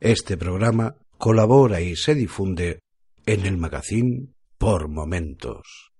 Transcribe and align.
Este 0.00 0.36
programa 0.36 0.94
colabora 1.16 1.80
y 1.80 1.96
se 1.96 2.14
difunde 2.14 2.78
en 3.26 3.46
el 3.46 3.56
magazine 3.56 4.28
por 4.56 4.86
momentos. 4.86 5.90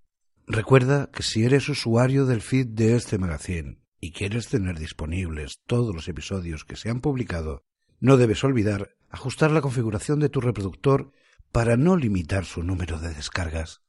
Recuerda 0.47 1.11
que 1.13 1.25
si 1.25 1.45
eres 1.45 1.69
usuario 1.69 2.25
del 2.25 2.41
feed 2.41 2.69
de 2.69 2.95
este 2.95 3.19
magazine 3.19 3.81
y 3.99 4.13
quieres 4.13 4.47
tener 4.47 4.79
disponibles 4.79 5.59
todos 5.67 5.93
los 5.93 6.07
episodios 6.07 6.65
que 6.65 6.77
se 6.77 6.91
han 6.91 7.01
publicado, 7.01 7.65
no 7.99 8.17
debes 8.17 8.45
olvidar 8.45 8.91
ajustar 9.11 9.51
la 9.51 9.63
configuración 9.63 10.21
de 10.21 10.29
tu 10.29 10.41
reproductor 10.41 11.11
para 11.51 11.77
no 11.77 11.97
limitar 11.97 12.45
su 12.45 12.63
número 12.63 13.01
de 13.01 13.13
descargas. 13.13 13.83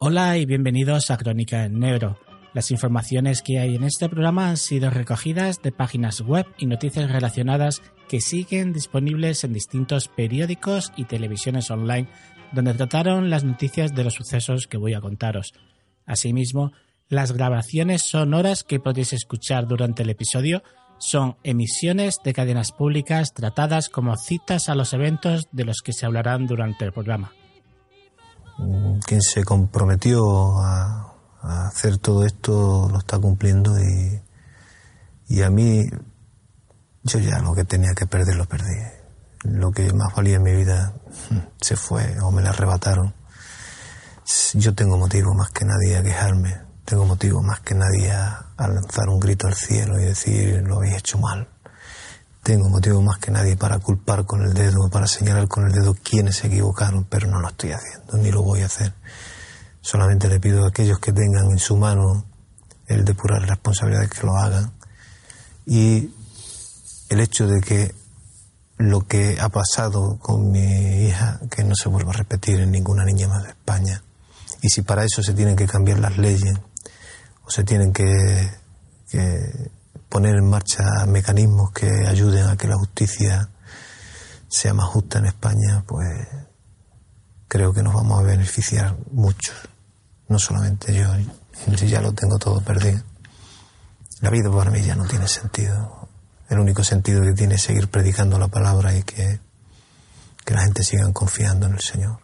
Hola 0.00 0.38
y 0.38 0.46
bienvenidos 0.46 1.10
a 1.10 1.18
Crónica 1.18 1.66
en 1.66 1.78
Negro. 1.78 2.16
Las 2.54 2.70
informaciones 2.70 3.42
que 3.42 3.58
hay 3.58 3.74
en 3.74 3.84
este 3.84 4.08
programa 4.08 4.48
han 4.48 4.56
sido 4.56 4.88
recogidas 4.88 5.60
de 5.60 5.72
páginas 5.72 6.22
web 6.22 6.46
y 6.56 6.64
noticias 6.64 7.10
relacionadas 7.10 7.82
que 8.08 8.20
siguen 8.20 8.72
disponibles 8.72 9.44
en 9.44 9.52
distintos 9.52 10.08
periódicos 10.08 10.92
y 10.96 11.04
televisiones 11.04 11.70
online 11.70 12.08
donde 12.52 12.74
trataron 12.74 13.30
las 13.30 13.44
noticias 13.44 13.94
de 13.94 14.04
los 14.04 14.14
sucesos 14.14 14.66
que 14.66 14.78
voy 14.78 14.94
a 14.94 15.00
contaros. 15.00 15.52
Asimismo, 16.06 16.72
las 17.08 17.32
grabaciones 17.32 18.02
sonoras 18.02 18.64
que 18.64 18.80
podéis 18.80 19.12
escuchar 19.12 19.66
durante 19.66 20.02
el 20.02 20.10
episodio 20.10 20.62
son 20.98 21.36
emisiones 21.44 22.18
de 22.24 22.32
cadenas 22.32 22.72
públicas 22.72 23.32
tratadas 23.34 23.88
como 23.88 24.16
citas 24.16 24.68
a 24.68 24.74
los 24.74 24.92
eventos 24.92 25.46
de 25.52 25.64
los 25.64 25.82
que 25.82 25.92
se 25.92 26.06
hablarán 26.06 26.46
durante 26.46 26.84
el 26.84 26.92
programa 26.92 27.32
quien 29.06 29.22
se 29.22 29.44
comprometió 29.44 30.58
a, 30.58 31.04
hacer 31.40 31.98
todo 31.98 32.24
esto 32.24 32.88
lo 32.90 32.98
está 32.98 33.18
cumpliendo 33.18 33.78
y, 33.78 34.20
y 35.28 35.42
a 35.42 35.50
mí 35.50 35.84
yo 37.08 37.18
ya 37.18 37.38
lo 37.40 37.54
que 37.54 37.64
tenía 37.64 37.94
que 37.94 38.06
perder 38.06 38.36
lo 38.36 38.46
perdí. 38.46 38.76
Lo 39.44 39.70
que 39.70 39.92
más 39.92 40.14
valía 40.14 40.36
en 40.36 40.42
mi 40.42 40.54
vida 40.54 40.94
se 41.60 41.76
fue 41.76 42.18
o 42.20 42.30
me 42.30 42.42
la 42.42 42.50
arrebataron. 42.50 43.14
Yo 44.54 44.74
tengo 44.74 44.98
motivo 44.98 45.34
más 45.34 45.50
que 45.50 45.64
nadie 45.64 45.96
a 45.96 46.02
quejarme, 46.02 46.60
tengo 46.84 47.06
motivo 47.06 47.42
más 47.42 47.60
que 47.60 47.74
nadie 47.74 48.10
a 48.10 48.44
lanzar 48.58 49.08
un 49.08 49.20
grito 49.20 49.46
al 49.46 49.54
cielo 49.54 49.98
y 49.98 50.04
decir 50.04 50.62
lo 50.66 50.76
habéis 50.76 50.98
hecho 50.98 51.18
mal 51.18 51.48
tengo 52.48 52.70
motivo 52.70 53.02
más 53.02 53.18
que 53.18 53.30
nadie 53.30 53.58
para 53.58 53.78
culpar 53.78 54.24
con 54.24 54.40
el 54.40 54.54
dedo, 54.54 54.88
para 54.90 55.06
señalar 55.06 55.48
con 55.48 55.66
el 55.66 55.72
dedo 55.72 55.94
quiénes 56.02 56.36
se 56.36 56.46
equivocaron, 56.46 57.04
pero 57.04 57.28
no 57.28 57.42
lo 57.42 57.48
estoy 57.48 57.72
haciendo, 57.72 58.16
ni 58.16 58.30
lo 58.30 58.42
voy 58.42 58.62
a 58.62 58.66
hacer. 58.66 58.94
Solamente 59.82 60.28
le 60.28 60.40
pido 60.40 60.64
a 60.64 60.68
aquellos 60.68 60.98
que 60.98 61.12
tengan 61.12 61.50
en 61.50 61.58
su 61.58 61.76
mano 61.76 62.24
el 62.86 63.04
depurar 63.04 63.42
responsabilidades 63.42 64.08
que 64.08 64.26
lo 64.26 64.34
hagan. 64.34 64.72
Y 65.66 66.14
el 67.08 67.20
hecho 67.20 67.46
de 67.46 67.60
que 67.60 67.94
lo 68.76 69.06
que 69.06 69.38
ha 69.40 69.48
pasado 69.48 70.18
con 70.18 70.52
mi 70.52 71.06
hija, 71.06 71.40
que 71.50 71.64
no 71.64 71.74
se 71.74 71.88
vuelva 71.88 72.12
a 72.12 72.16
repetir 72.16 72.60
en 72.60 72.70
ninguna 72.70 73.04
niña 73.04 73.28
más 73.28 73.42
de 73.42 73.50
España. 73.50 74.02
Y 74.62 74.68
si 74.68 74.82
para 74.82 75.04
eso 75.04 75.22
se 75.22 75.34
tienen 75.34 75.56
que 75.56 75.66
cambiar 75.66 75.98
las 75.98 76.16
leyes, 76.16 76.54
o 77.44 77.50
se 77.50 77.64
tienen 77.64 77.92
que, 77.92 78.50
que 79.10 79.70
poner 80.08 80.36
en 80.36 80.48
marcha 80.48 80.84
mecanismos 81.06 81.72
que 81.72 82.06
ayuden 82.06 82.46
a 82.46 82.56
que 82.56 82.68
la 82.68 82.76
justicia 82.76 83.48
sea 84.48 84.74
más 84.74 84.86
justa 84.86 85.18
en 85.18 85.26
España, 85.26 85.84
pues 85.86 86.26
creo 87.48 87.72
que 87.72 87.82
nos 87.82 87.94
vamos 87.94 88.20
a 88.20 88.22
beneficiar 88.22 88.96
mucho. 89.10 89.52
No 90.28 90.38
solamente 90.38 90.94
yo, 90.94 91.06
yo 91.66 91.86
ya 91.86 92.00
lo 92.00 92.12
tengo 92.12 92.38
todo 92.38 92.60
perdido. 92.60 93.02
La 94.20 94.30
vida 94.30 94.50
para 94.50 94.70
mí 94.70 94.82
ya 94.82 94.94
no 94.94 95.06
tiene 95.06 95.26
sentido. 95.26 96.07
El 96.48 96.58
único 96.58 96.82
sentido 96.82 97.22
que 97.22 97.32
tiene 97.32 97.56
es 97.56 97.62
seguir 97.62 97.88
predicando 97.88 98.38
la 98.38 98.48
palabra 98.48 98.96
y 98.96 99.02
que, 99.02 99.40
que 100.44 100.54
la 100.54 100.62
gente 100.62 100.82
siga 100.82 101.12
confiando 101.12 101.66
en 101.66 101.74
el 101.74 101.80
Señor. 101.80 102.20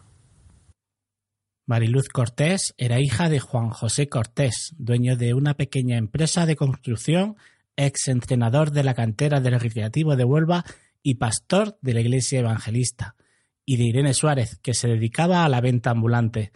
Mariluz 1.67 2.09
Cortés 2.09 2.73
era 2.77 2.99
hija 2.99 3.29
de 3.29 3.39
Juan 3.39 3.69
José 3.69 4.07
Cortés, 4.07 4.73
dueño 4.77 5.15
de 5.15 5.33
una 5.33 5.55
pequeña 5.55 5.97
empresa 5.97 6.45
de 6.45 6.55
construcción 6.55 7.37
ex 7.77 8.07
entrenador 8.07 8.71
de 8.71 8.83
la 8.83 8.93
cantera 8.93 9.39
del 9.39 9.59
Recreativo 9.59 10.15
de 10.15 10.23
Huelva 10.23 10.63
y 11.03 11.15
pastor 11.15 11.77
de 11.81 11.93
la 11.93 12.01
Iglesia 12.01 12.39
Evangelista, 12.39 13.15
y 13.65 13.77
de 13.77 13.85
Irene 13.85 14.13
Suárez, 14.13 14.57
que 14.61 14.73
se 14.73 14.87
dedicaba 14.87 15.43
a 15.43 15.49
la 15.49 15.61
venta 15.61 15.91
ambulante, 15.91 16.51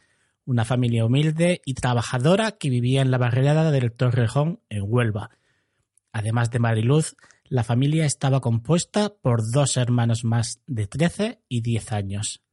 una 0.46 0.66
familia 0.66 1.06
humilde 1.06 1.62
y 1.66 1.74
trabajadora 1.74 2.54
que 2.54 2.70
vivía 2.70 3.02
en 3.02 3.12
la 3.12 3.18
barriada 3.18 3.72
del 3.72 3.92
Torrejón, 3.92 4.62
en 4.70 4.84
Huelva. 4.86 5.32
Además 6.12 6.52
de 6.52 6.60
Mariluz, 6.60 7.16
la 7.46 7.64
familia 7.64 8.06
estaba 8.06 8.42
compuesta 8.42 9.16
por 9.22 9.42
dos 9.52 9.78
hermanos 9.78 10.24
más 10.24 10.62
de 10.68 10.88
13 10.88 11.42
y 11.48 11.62
10 11.62 11.92
años. 11.92 12.44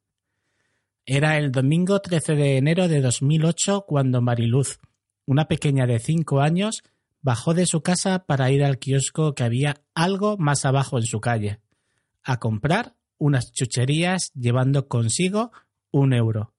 Era 1.04 1.38
el 1.38 1.52
domingo 1.52 2.00
13 2.00 2.34
de 2.34 2.56
enero 2.56 2.88
de 2.88 3.00
2008 3.00 3.84
cuando 3.86 4.20
Mariluz, 4.20 4.80
una 5.24 5.46
pequeña 5.48 5.86
de 5.86 5.98
5 5.98 6.40
años, 6.40 6.82
bajó 7.20 7.54
de 7.54 7.66
su 7.66 7.82
casa 7.82 8.24
para 8.24 8.50
ir 8.50 8.64
al 8.64 8.78
kiosco 8.78 9.34
que 9.34 9.44
había 9.44 9.82
algo 9.94 10.36
más 10.36 10.64
abajo 10.64 10.98
en 10.98 11.04
su 11.04 11.20
calle, 11.20 11.60
a 12.22 12.38
comprar 12.38 12.94
unas 13.18 13.52
chucherías 13.52 14.32
llevando 14.34 14.88
consigo 14.88 15.52
un 15.90 16.12
euro. 16.12 16.54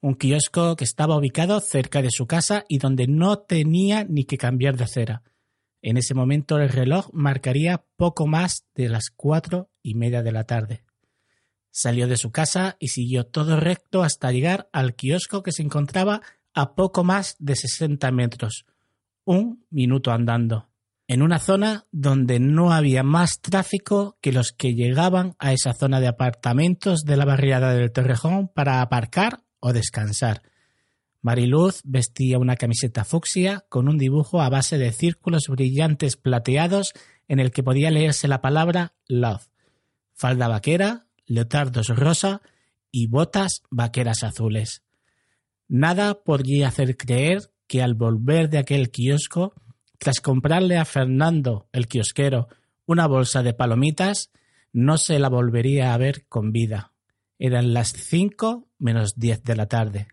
Un 0.00 0.14
kiosco 0.14 0.76
que 0.76 0.84
estaba 0.84 1.16
ubicado 1.16 1.60
cerca 1.60 2.02
de 2.02 2.10
su 2.10 2.26
casa 2.26 2.64
y 2.68 2.78
donde 2.78 3.06
no 3.06 3.38
tenía 3.38 4.04
ni 4.04 4.24
que 4.24 4.38
cambiar 4.38 4.76
de 4.76 4.84
acera. 4.84 5.22
En 5.82 5.96
ese 5.96 6.14
momento 6.14 6.58
el 6.58 6.68
reloj 6.68 7.08
marcaría 7.12 7.84
poco 7.96 8.26
más 8.26 8.64
de 8.74 8.88
las 8.88 9.10
cuatro 9.14 9.70
y 9.82 9.94
media 9.94 10.22
de 10.22 10.32
la 10.32 10.44
tarde. 10.44 10.84
Salió 11.70 12.08
de 12.08 12.16
su 12.16 12.32
casa 12.32 12.76
y 12.78 12.88
siguió 12.88 13.24
todo 13.24 13.58
recto 13.58 14.02
hasta 14.02 14.32
llegar 14.32 14.68
al 14.72 14.94
kiosco 14.94 15.42
que 15.42 15.52
se 15.52 15.62
encontraba 15.62 16.20
a 16.52 16.74
poco 16.74 17.04
más 17.04 17.36
de 17.38 17.56
sesenta 17.56 18.10
metros, 18.10 18.66
un 19.24 19.64
minuto 19.70 20.10
andando, 20.10 20.68
en 21.06 21.22
una 21.22 21.38
zona 21.38 21.86
donde 21.92 22.40
no 22.40 22.72
había 22.72 23.02
más 23.02 23.40
tráfico 23.40 24.18
que 24.20 24.32
los 24.32 24.52
que 24.52 24.74
llegaban 24.74 25.34
a 25.38 25.52
esa 25.52 25.72
zona 25.72 26.00
de 26.00 26.08
apartamentos 26.08 27.02
de 27.04 27.16
la 27.16 27.24
barriada 27.24 27.72
del 27.72 27.92
Torrejón 27.92 28.48
para 28.48 28.82
aparcar 28.82 29.42
o 29.60 29.72
descansar. 29.72 30.42
Mariluz 31.22 31.82
vestía 31.84 32.38
una 32.38 32.56
camiseta 32.56 33.04
fucsia 33.04 33.64
con 33.68 33.88
un 33.88 33.98
dibujo 33.98 34.40
a 34.40 34.48
base 34.48 34.78
de 34.78 34.92
círculos 34.92 35.48
brillantes 35.48 36.16
plateados 36.16 36.94
en 37.28 37.40
el 37.40 37.50
que 37.50 37.62
podía 37.62 37.90
leerse 37.90 38.26
la 38.26 38.40
palabra 38.40 38.94
love, 39.06 39.46
falda 40.14 40.48
vaquera, 40.48 41.06
leotardos 41.26 41.88
rosa 41.88 42.42
y 42.90 43.06
botas 43.06 43.62
vaqueras 43.70 44.22
azules. 44.22 44.82
Nada 45.68 46.22
podría 46.24 46.68
hacer 46.68 46.96
creer 46.96 47.52
que 47.68 47.82
al 47.82 47.94
volver 47.94 48.50
de 48.50 48.58
aquel 48.58 48.90
kiosco, 48.90 49.54
tras 49.98 50.20
comprarle 50.20 50.78
a 50.78 50.84
Fernando, 50.84 51.68
el 51.72 51.86
kiosquero, 51.86 52.48
una 52.86 53.06
bolsa 53.06 53.44
de 53.44 53.54
palomitas, 53.54 54.30
no 54.72 54.98
se 54.98 55.18
la 55.18 55.28
volvería 55.28 55.94
a 55.94 55.98
ver 55.98 56.26
con 56.26 56.50
vida. 56.50 56.92
Eran 57.38 57.72
las 57.74 57.92
cinco 57.92 58.68
menos 58.78 59.14
diez 59.16 59.44
de 59.44 59.54
la 59.54 59.66
tarde. 59.66 60.08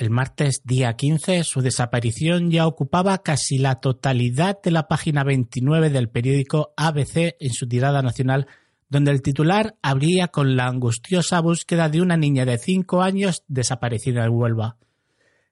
El 0.00 0.08
martes 0.08 0.62
día 0.64 0.96
15 0.96 1.44
su 1.44 1.60
desaparición 1.60 2.50
ya 2.50 2.66
ocupaba 2.66 3.18
casi 3.18 3.58
la 3.58 3.80
totalidad 3.80 4.58
de 4.62 4.70
la 4.70 4.88
página 4.88 5.24
29 5.24 5.90
del 5.90 6.08
periódico 6.08 6.72
ABC 6.78 7.36
en 7.38 7.52
su 7.52 7.68
tirada 7.68 8.00
nacional, 8.00 8.46
donde 8.88 9.10
el 9.10 9.20
titular 9.20 9.76
abría 9.82 10.28
con 10.28 10.56
la 10.56 10.68
angustiosa 10.68 11.38
búsqueda 11.40 11.90
de 11.90 12.00
una 12.00 12.16
niña 12.16 12.46
de 12.46 12.56
cinco 12.56 13.02
años 13.02 13.44
desaparecida 13.46 14.24
en 14.24 14.30
Huelva. 14.30 14.78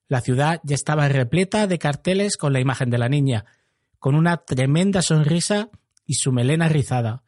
La 0.08 0.22
ciudad 0.22 0.62
ya 0.64 0.76
estaba 0.76 1.08
repleta 1.08 1.66
de 1.66 1.78
carteles 1.78 2.38
con 2.38 2.54
la 2.54 2.60
imagen 2.60 2.88
de 2.88 2.96
la 2.96 3.10
niña, 3.10 3.44
con 3.98 4.14
una 4.14 4.38
tremenda 4.38 5.02
sonrisa 5.02 5.68
y 6.06 6.14
su 6.14 6.32
melena 6.32 6.70
rizada, 6.70 7.22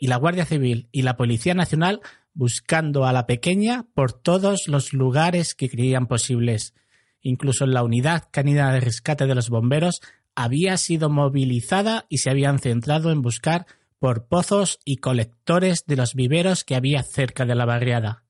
y 0.00 0.08
la 0.08 0.16
Guardia 0.16 0.46
Civil 0.46 0.88
y 0.90 1.02
la 1.02 1.16
Policía 1.16 1.54
Nacional 1.54 2.00
buscando 2.32 3.04
a 3.04 3.12
la 3.12 3.26
pequeña 3.26 3.86
por 3.94 4.12
todos 4.12 4.66
los 4.66 4.92
lugares 4.92 5.54
que 5.54 5.68
creían 5.68 6.06
posibles. 6.06 6.74
Incluso 7.20 7.66
la 7.66 7.84
unidad 7.84 8.24
canina 8.32 8.72
de 8.72 8.80
rescate 8.80 9.26
de 9.26 9.34
los 9.34 9.50
bomberos 9.50 10.00
había 10.34 10.76
sido 10.78 11.10
movilizada 11.10 12.06
y 12.08 12.18
se 12.18 12.30
habían 12.30 12.58
centrado 12.58 13.12
en 13.12 13.20
buscar 13.20 13.66
por 13.98 14.26
pozos 14.26 14.78
y 14.86 14.96
colectores 14.96 15.84
de 15.86 15.96
los 15.96 16.14
viveros 16.14 16.64
que 16.64 16.76
había 16.76 17.02
cerca 17.02 17.44
de 17.44 17.54
la 17.54 17.66
barriada. 17.66 18.24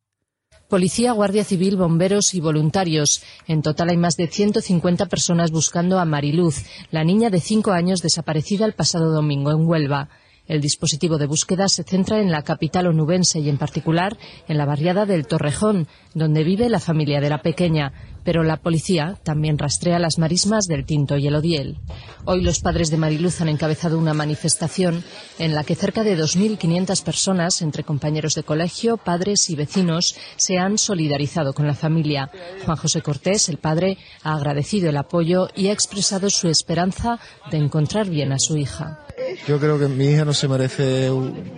Policía, 0.69 1.13
Guardia 1.13 1.45
Civil, 1.45 1.77
bomberos 1.77 2.35
y 2.35 2.41
voluntarios. 2.41 3.23
En 3.47 3.63
total 3.63 3.91
hay 3.91 3.97
más 3.97 4.17
de 4.17 4.27
150 4.27 5.07
personas 5.07 5.53
buscando 5.53 6.01
a 6.01 6.05
Mariluz, 6.05 6.65
la 6.91 7.05
niña 7.05 7.31
de 7.31 7.41
cinco 7.41 7.71
años 7.71 8.03
desaparecida 8.03 8.67
el 8.67 8.73
pasado 8.73 9.13
domingo 9.13 9.53
en 9.53 9.67
Huelva. 9.67 10.09
El 10.51 10.61
dispositivo 10.61 11.17
de 11.17 11.27
búsqueda 11.27 11.69
se 11.69 11.85
centra 11.85 12.21
en 12.21 12.33
la 12.33 12.43
capital 12.43 12.89
onubense 12.89 13.39
y 13.39 13.49
en 13.49 13.57
particular 13.57 14.19
en 14.49 14.59
la 14.59 14.67
barriada 14.67 15.07
del 15.07 15.29
Torrejón, 15.29 15.87
donde 16.13 16.43
vive 16.43 16.69
la 16.69 16.81
familia 16.81 17.21
de 17.21 17.31
la 17.31 17.41
pequeña 17.41 17.93
pero 18.25 18.43
la 18.43 18.59
policía 18.59 19.19
también 19.23 19.59
rastrea 19.59 19.99
las 19.99 20.19
marismas 20.19 20.67
del 20.67 20.85
Tinto 20.85 21.17
y 21.17 21.27
el 21.27 21.37
Odiel. 21.37 21.79
Hoy 22.25 22.43
los 22.43 22.61
padres 22.61 22.91
de 22.91 22.97
Mariluz 22.97 23.41
han 23.41 23.49
encabezado 23.49 23.99
una 23.99 24.15
manifestación 24.15 25.03
en 25.39 25.55
la 25.55 25.65
que 25.65 25.75
cerca 25.75 26.03
de 26.03 26.19
2.500 26.19 27.03
personas, 27.03 27.63
entre 27.63 27.85
compañeros 27.85 28.35
de 28.35 28.43
colegio, 28.43 28.97
padres 28.97 29.49
y 29.51 29.57
vecinos, 29.57 30.17
se 30.37 30.59
han 30.59 30.79
solidarizado 30.79 31.53
con 31.55 31.67
la 31.67 31.75
familia. 31.75 32.31
Juan 32.65 32.77
José 32.77 33.03
Cortés, 33.03 33.49
el 33.49 33.59
padre, 33.59 33.99
ha 34.23 34.35
agradecido 34.35 34.91
el 34.91 34.97
apoyo 34.97 35.49
y 35.55 35.69
ha 35.69 35.73
expresado 35.73 36.31
su 36.31 36.49
esperanza 36.49 37.19
de 37.51 37.59
encontrar 37.59 38.09
bien 38.09 38.33
a 38.33 38.39
su 38.39 38.57
hija. 38.57 39.07
Yo 39.47 39.59
creo 39.59 39.79
que 39.79 39.89
mi 39.89 40.07
hija 40.07 40.25
no 40.25 40.35
se 40.35 40.49
merece 40.49 41.11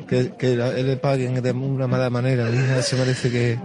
que, 0.09 0.33
que 0.39 0.57
le 0.57 0.97
paguen 0.97 1.43
de 1.43 1.53
una 1.53 1.87
mala 1.87 2.11
manera. 2.11 2.47
Mi 2.47 2.57
hija 2.59 2.83
se 2.83 2.97
merece 2.97 3.31
que 3.31 3.59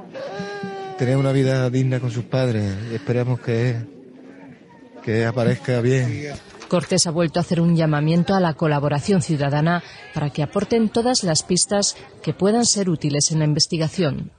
tener 0.98 1.18
una 1.18 1.32
vida 1.32 1.70
digna 1.70 2.00
con 2.00 2.12
sus 2.12 2.26
padres. 2.26 2.76
Esperemos 2.92 3.40
que, 3.40 3.76
que 5.04 5.26
aparezca 5.26 5.80
bien. 5.82 6.34
Cortés 6.68 7.08
ha 7.08 7.12
vuelto 7.12 7.40
a 7.40 7.42
hacer 7.42 7.62
un 7.62 7.76
llamamiento 7.76 8.36
a 8.36 8.42
la 8.42 8.54
colaboración 8.54 9.22
ciudadana 9.22 9.84
para 10.14 10.30
que 10.32 10.44
aporten 10.44 10.90
todas 10.90 11.24
las 11.24 11.44
pistas 11.44 11.96
que 12.22 12.34
puedan 12.34 12.66
ser 12.66 12.90
útiles 12.90 13.32
en 13.32 13.40
la 13.40 13.46
investigación. 13.46 14.32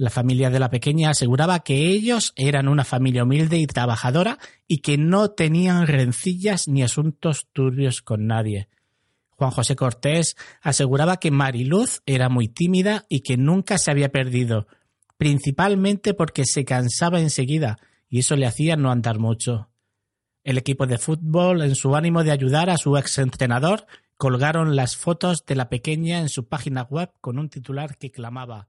La 0.00 0.10
familia 0.10 0.48
de 0.48 0.60
la 0.60 0.70
pequeña 0.70 1.10
aseguraba 1.10 1.58
que 1.64 1.88
ellos 1.88 2.32
eran 2.36 2.68
una 2.68 2.84
familia 2.84 3.24
humilde 3.24 3.58
y 3.58 3.66
trabajadora 3.66 4.38
y 4.68 4.78
que 4.78 4.96
no 4.96 5.32
tenían 5.32 5.88
rencillas 5.88 6.68
ni 6.68 6.84
asuntos 6.84 7.48
turbios 7.52 8.00
con 8.00 8.28
nadie. 8.28 8.68
Juan 9.30 9.50
José 9.50 9.74
Cortés 9.74 10.36
aseguraba 10.62 11.16
que 11.16 11.32
Mariluz 11.32 12.02
era 12.06 12.28
muy 12.28 12.46
tímida 12.46 13.06
y 13.08 13.22
que 13.22 13.36
nunca 13.36 13.76
se 13.76 13.90
había 13.90 14.10
perdido, 14.10 14.68
principalmente 15.16 16.14
porque 16.14 16.44
se 16.44 16.64
cansaba 16.64 17.18
enseguida 17.18 17.80
y 18.08 18.20
eso 18.20 18.36
le 18.36 18.46
hacía 18.46 18.76
no 18.76 18.92
andar 18.92 19.18
mucho. 19.18 19.68
El 20.44 20.58
equipo 20.58 20.86
de 20.86 20.98
fútbol, 20.98 21.60
en 21.62 21.74
su 21.74 21.96
ánimo 21.96 22.22
de 22.22 22.30
ayudar 22.30 22.70
a 22.70 22.78
su 22.78 22.96
exentrenador, 22.96 23.84
colgaron 24.16 24.76
las 24.76 24.96
fotos 24.96 25.44
de 25.44 25.56
la 25.56 25.68
pequeña 25.68 26.20
en 26.20 26.28
su 26.28 26.46
página 26.46 26.84
web 26.84 27.10
con 27.20 27.36
un 27.36 27.48
titular 27.48 27.96
que 27.96 28.12
clamaba 28.12 28.68